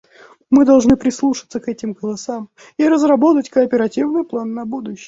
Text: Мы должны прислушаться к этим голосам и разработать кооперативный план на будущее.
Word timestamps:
Мы 0.49 0.65
должны 0.65 0.97
прислушаться 0.97 1.59
к 1.59 1.67
этим 1.69 1.93
голосам 1.93 2.49
и 2.77 2.87
разработать 2.87 3.51
кооперативный 3.51 4.23
план 4.23 4.55
на 4.55 4.65
будущее. 4.65 4.99